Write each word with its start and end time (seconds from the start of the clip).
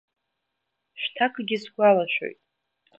Шәҭакгьы 0.99 1.57
сгәалашәоит… 1.63 2.39